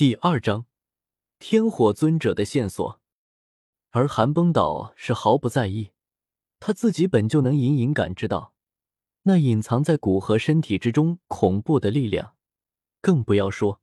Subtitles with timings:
[0.00, 0.64] 第二章，
[1.38, 3.02] 天火尊者的线索。
[3.90, 5.90] 而寒崩岛是毫不在意，
[6.58, 8.54] 他自己本就能隐隐感知到
[9.24, 12.34] 那隐藏在古河身体之中恐怖的力量，
[13.02, 13.82] 更不要说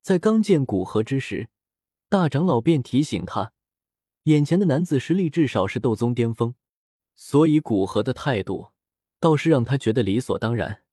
[0.00, 1.50] 在刚见古河之时，
[2.08, 3.52] 大长老便提醒他，
[4.22, 6.54] 眼前的男子实力至少是斗宗巅峰，
[7.14, 8.70] 所以古河的态度
[9.20, 10.84] 倒是让他觉得理所当然。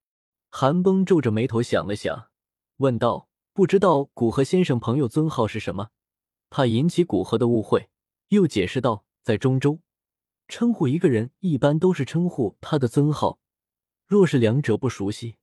[0.50, 2.28] 寒崩皱着眉头想了想，
[2.76, 3.29] 问道。
[3.60, 5.90] 不知道古河先生朋友尊号是什么，
[6.50, 7.90] 怕引起古河的误会，
[8.30, 9.82] 又解释道：“在中州，
[10.48, 13.38] 称呼一个人一般都是称呼他的尊号。
[14.08, 15.36] 若是两者不熟悉，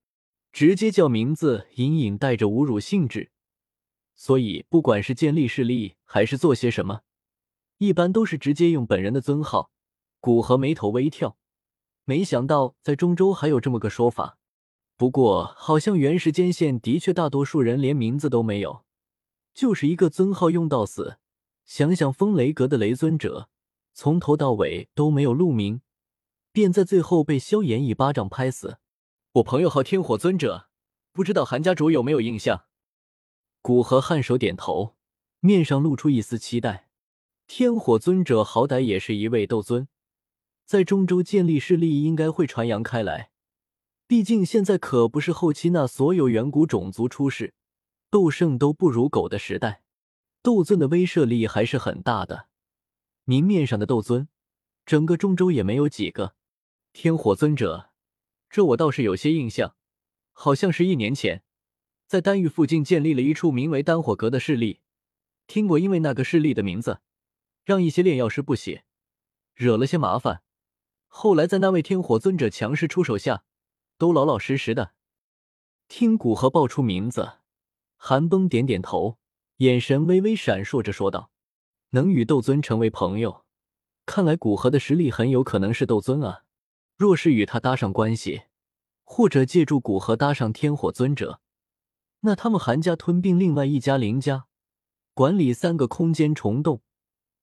[0.50, 3.32] 直接叫名字，隐隐带着侮辱性质。
[4.14, 7.02] 所以，不管是建立势力还是做些什么，
[7.76, 9.70] 一般都是直接用本人的尊号。”
[10.20, 11.36] 古河眉头微跳，
[12.06, 14.38] 没想到在中州还有这么个说法。
[14.96, 18.84] 不过，好像原时间线的确大多数人连名字都没有，
[19.52, 21.18] 就是一个尊号用到死。
[21.66, 23.50] 想想风雷阁的雷尊者，
[23.92, 25.82] 从头到尾都没有露名，
[26.50, 28.78] 便在最后被萧炎一巴掌拍死。
[29.32, 30.68] 我朋友号天火尊者，
[31.12, 32.64] 不知道韩家主有没有印象？
[33.60, 34.94] 古河颔首点头，
[35.40, 36.88] 面上露出一丝期待。
[37.46, 39.88] 天火尊者好歹也是一位斗尊，
[40.64, 43.30] 在中州建立势力，应该会传扬开来。
[44.08, 47.54] 毕竟现在可不是后期那所有远古种族出世，
[48.08, 49.82] 斗圣都不如狗的时代，
[50.42, 52.46] 斗尊的威慑力还是很大的。
[53.24, 54.28] 明面上的斗尊，
[54.84, 56.36] 整个中州也没有几个。
[56.92, 57.90] 天火尊者，
[58.48, 59.74] 这我倒是有些印象，
[60.32, 61.42] 好像是一年前，
[62.06, 64.78] 在丹域附近建立了一处名为丹火阁的势力。
[65.48, 67.00] 听过，因为那个势力的名字，
[67.64, 68.82] 让一些炼药师不喜，
[69.56, 70.42] 惹了些麻烦。
[71.08, 73.42] 后来在那位天火尊者强势出手下。
[73.98, 74.92] 都老老实实的。
[75.88, 77.34] 听古河报出名字，
[77.96, 79.18] 韩崩点点头，
[79.58, 81.30] 眼神微微闪烁着说道
[81.90, 83.44] ：“能与斗尊成为朋友，
[84.04, 86.42] 看来古河的实力很有可能是斗尊啊。
[86.96, 88.42] 若是与他搭上关系，
[89.04, 91.40] 或者借助古河搭上天火尊者，
[92.20, 94.46] 那他们韩家吞并另外一家林家，
[95.14, 96.82] 管理三个空间虫洞，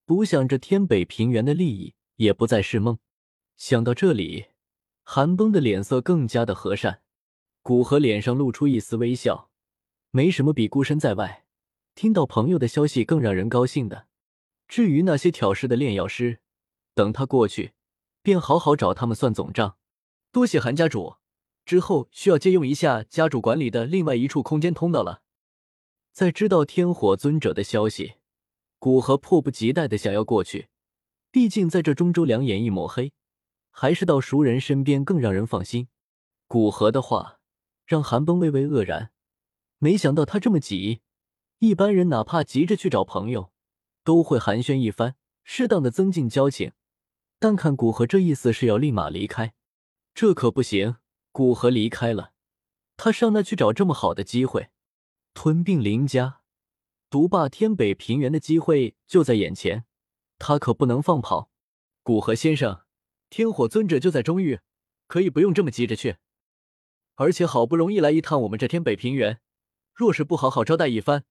[0.05, 2.99] 独享着天北平原的利益，也不再是梦。
[3.55, 4.47] 想到这里。”
[5.03, 7.01] 韩崩的脸色更加的和善，
[7.61, 9.49] 古河脸上露出一丝微笑。
[10.11, 11.45] 没什么比孤身在外，
[11.93, 14.07] 听到朋友的消息更让人高兴的。
[14.67, 16.39] 至于那些挑事的炼药师，
[16.95, 17.73] 等他过去，
[18.21, 19.77] 便好好找他们算总账。
[20.31, 21.17] 多谢韩家主，
[21.65, 25.21] 之后需要借用一下家主管理的另外一处空间通道了。
[26.11, 28.13] 在知道天火尊者的消息，
[28.79, 30.69] 古河迫不及待的想要过去，
[31.29, 33.11] 毕竟在这中州两眼一抹黑。
[33.75, 35.87] 还是到熟人身边更让人放心。
[36.47, 37.39] 古河的话
[37.85, 39.11] 让韩崩微微愕然，
[39.79, 41.01] 没想到他这么急。
[41.57, 43.51] 一般人哪怕急着去找朋友，
[44.03, 46.73] 都会寒暄一番，适当的增进交情。
[47.39, 49.55] 但看古河这意思是要立马离开，
[50.13, 50.97] 这可不行。
[51.31, 52.33] 古河离开了，
[52.95, 54.69] 他上那去找这么好的机会，
[55.33, 56.41] 吞并林家，
[57.09, 59.85] 独霸天北平原的机会就在眼前，
[60.37, 61.49] 他可不能放跑。
[62.03, 62.82] 古河先生。
[63.33, 64.59] 天火尊者就在中域，
[65.07, 66.17] 可以不用这么急着去。
[67.15, 69.41] 而且好不容易来一趟我们这天北平原，
[69.91, 71.23] 若是不好好招待一番，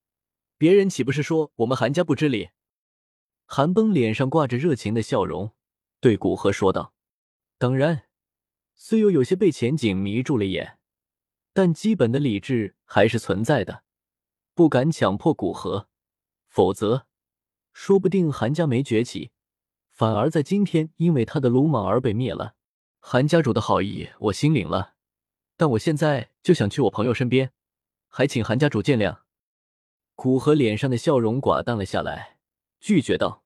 [0.58, 2.50] 别人岂不是说我们韩家不知礼？
[3.46, 5.52] 韩崩脸上挂着热情的笑容，
[6.00, 6.92] 对古河说道
[7.56, 8.08] ：“当然，
[8.74, 10.80] 虽有有些被前景迷住了眼，
[11.52, 13.84] 但基本的理智还是存在的。
[14.54, 15.88] 不敢强迫古河，
[16.48, 17.06] 否则，
[17.72, 19.30] 说不定韩家没崛起。”
[20.02, 22.56] 反而在今天，因为他的鲁莽而被灭了。
[22.98, 24.94] 韩家主的好意我心领了，
[25.56, 27.52] 但我现在就想去我朋友身边，
[28.08, 29.18] 还请韩家主见谅。
[30.16, 32.38] 古河脸上的笑容寡淡了下来，
[32.80, 33.44] 拒绝道：“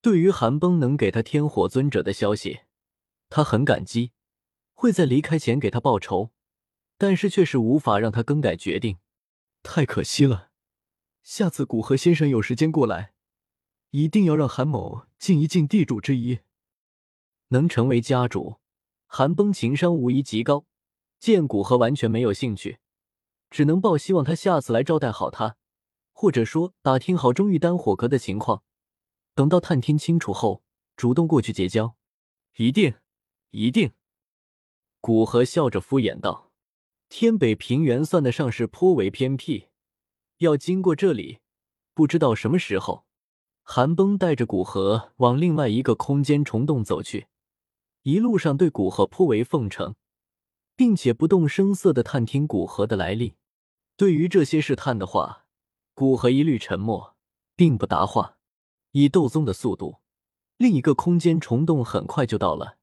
[0.00, 2.60] 对于韩崩能给他天火尊者的消息，
[3.28, 4.12] 他很感激，
[4.72, 6.30] 会在离开前给他报仇，
[6.96, 8.96] 但是却是无法让他更改决定。
[9.62, 10.48] 太可惜了，
[11.22, 13.12] 下次古河先生有时间过来。”
[13.90, 16.40] 一定要让韩某尽一尽地主之谊，
[17.48, 18.60] 能成为家主，
[19.06, 20.64] 韩崩情商无疑极高。
[21.18, 22.78] 见古河完全没有兴趣，
[23.50, 25.56] 只能抱希望他下次来招待好他，
[26.12, 28.62] 或者说打听好中玉丹火阁的情况。
[29.34, 30.62] 等到探听清楚后，
[30.96, 31.96] 主动过去结交。
[32.56, 32.94] 一定，
[33.50, 33.92] 一定。
[35.00, 36.52] 古河笑着敷衍道
[37.10, 39.68] ：“天北平原算得上是颇为偏僻，
[40.38, 41.40] 要经过这里，
[41.92, 43.04] 不知道什么时候。”
[43.72, 47.28] 韩崩带着古河往另外一个空间虫洞走去，
[48.02, 49.94] 一路上对古河颇为奉承，
[50.74, 53.36] 并且不动声色的探听古河的来历。
[53.96, 55.46] 对于这些试探的话，
[55.94, 57.14] 古河一律沉默，
[57.54, 58.38] 并不答话。
[58.90, 59.98] 以斗宗的速度，
[60.56, 62.76] 另一个空间虫洞很快就到了。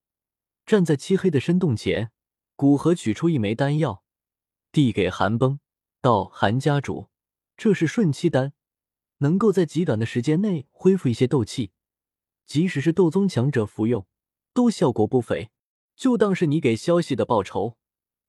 [0.65, 2.13] 站在漆黑的深洞前，
[2.55, 4.03] 古河取出一枚丹药，
[4.71, 5.59] 递给韩崩，
[5.99, 7.09] 道：“韩家主，
[7.57, 8.53] 这是顺气丹，
[9.19, 11.71] 能够在极短的时间内恢复一些斗气，
[12.45, 14.05] 即使是斗宗强者服用，
[14.53, 15.49] 都效果不菲。
[15.95, 17.77] 就当是你给消息的报酬。”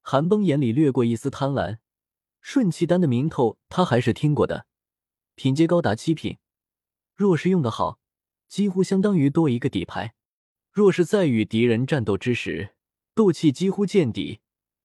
[0.00, 1.79] 韩崩眼里掠过一丝贪婪。
[2.40, 4.67] 顺气丹的名头他还是听过的，
[5.35, 6.38] 品阶高达七品，
[7.14, 7.99] 若是用得好，
[8.49, 10.14] 几乎相当于多一个底牌。
[10.73, 12.75] 若是在与敌人战斗之时，
[13.14, 14.41] 斗气几乎见底，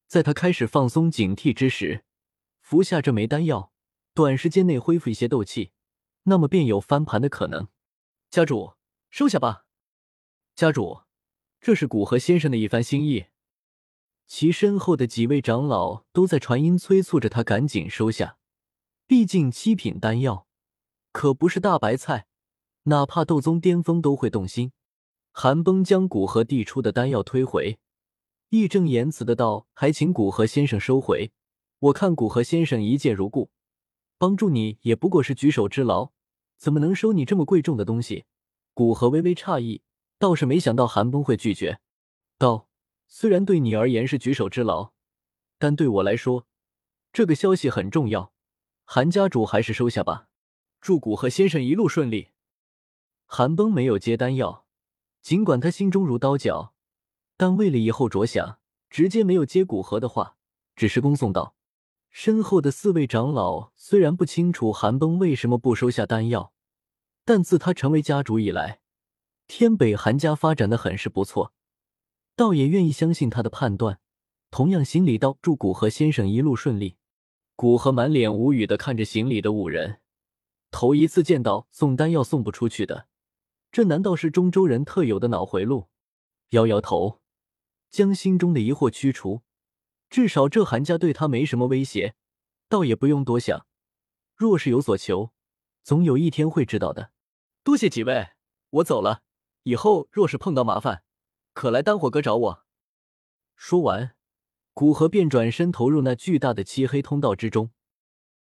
[0.07, 2.03] 在他开始放松警惕之时，
[2.59, 3.71] 服下这枚丹药，
[4.13, 5.71] 短时间内恢复一些斗气，
[6.23, 7.67] 那么便有翻盘的可能。
[8.29, 8.73] 家主，
[9.09, 9.65] 收下吧。
[10.55, 11.01] 家主，
[11.59, 13.25] 这是古河先生的一番心意。
[14.25, 18.37] 其身后的几位长老都在传音催促着他赶紧收下，
[19.05, 20.47] 毕竟七品丹药
[21.11, 22.25] 可不是大白菜，
[22.83, 24.71] 哪怕斗宗巅峰都会动心。
[25.31, 27.79] 韩崩将古河递出的丹药推回，
[28.49, 31.31] 义正言辞的道：“还请古河先生收回。
[31.79, 33.49] 我看古河先生一介如故，
[34.23, 36.11] 帮助你也不过是举手之劳，
[36.55, 38.23] 怎么能收你这么贵重的东西？”
[38.73, 39.81] 古河微微诧异，
[40.17, 41.81] 倒是没想到韩崩会拒绝，
[42.37, 42.69] 道。
[43.05, 44.93] 虽然对你而言是举手之劳，
[45.57, 46.47] 但对我来说，
[47.11, 48.31] 这个消息很重要。
[48.85, 50.29] 韩家主还是收下吧。
[50.79, 52.29] 祝古河先生一路顺利。
[53.25, 54.65] 韩崩没有接丹药，
[55.21, 56.73] 尽管他心中如刀绞，
[57.35, 58.57] 但为了以后着想，
[58.89, 60.37] 直接没有接古河的话，
[60.77, 61.57] 只是恭送道。
[62.15, 66.54] 身后的四位长老虽然不清楚韩崩为什么不收下丹药，
[67.25, 68.81] 但自他成为家主以来，
[69.48, 71.54] 天北韩家发展的很是不错。
[72.36, 74.00] 倒也愿意相信他的判断，
[74.51, 76.98] 同样行礼道：“祝古河先生一路顺利。”
[77.57, 80.00] 古河满脸无语的看着行礼的五人，
[80.69, 83.07] 头一次见到送丹药送不出去的，
[83.71, 85.88] 这难道是中州人特有的脑回路？
[86.50, 87.21] 摇摇头，
[87.89, 89.42] 将心中的疑惑驱除。
[90.13, 92.13] 至少这韩家对他没什么威胁，
[92.69, 93.65] 倒也不用多想。
[94.36, 95.31] 若是有所求，
[95.83, 97.10] 总有一天会知道的。
[97.63, 98.27] 多谢几位，
[98.69, 99.24] 我走了。
[99.63, 101.01] 以后若是碰到麻烦。
[101.54, 102.63] 可来丹火阁找我。
[103.56, 104.15] 说完，
[104.75, 107.71] 古河便转身投入那巨大的漆黑通道之中。